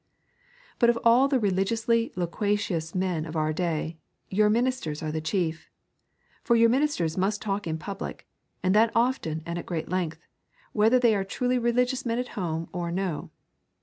But 0.79 0.89
of 0.89 0.97
all 1.03 1.27
the 1.27 1.39
religiously 1.39 2.11
loquacious 2.15 2.95
men 2.95 3.23
of 3.23 3.35
our 3.35 3.53
day, 3.53 3.99
your 4.31 4.49
ministers 4.49 5.03
are 5.03 5.11
the 5.11 5.21
chief. 5.21 5.69
For 6.43 6.55
your 6.55 6.69
ministers 6.69 7.19
must 7.19 7.39
talk 7.39 7.67
in 7.67 7.77
public, 7.77 8.25
and 8.63 8.73
that 8.73 8.91
often 8.95 9.43
and 9.45 9.59
at 9.59 9.67
great 9.67 9.89
length, 9.89 10.25
whether 10.71 10.97
they 10.97 11.13
are 11.13 11.23
truly 11.23 11.59
religious 11.59 12.03
men 12.03 12.17
at 12.17 12.29
home 12.29 12.67
or 12.71 12.89
no. 12.91 13.29